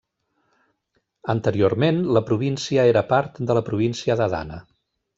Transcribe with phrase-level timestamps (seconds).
[1.33, 4.63] Anteriorment, la província era part de la província d'Adana.